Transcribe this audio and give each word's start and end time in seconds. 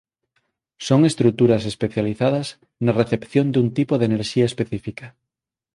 Son 0.87 0.99
estruturas 1.11 1.63
especializadas 1.71 2.47
na 2.85 2.93
recepción 3.01 3.45
dun 3.49 3.67
tipo 3.77 3.93
de 3.97 4.05
enerxía 4.09 4.45
específica. 4.51 5.07